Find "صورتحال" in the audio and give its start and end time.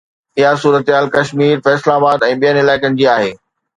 0.61-1.05